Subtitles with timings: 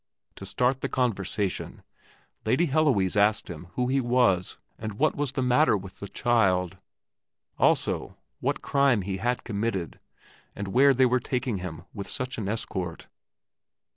[0.37, 1.83] To start the conversation,
[2.43, 6.79] Lady Heloise asked him who he was and what was the matter with the child;
[7.59, 9.99] also what crime he had committed
[10.55, 13.07] and where they were taking him with such an escort.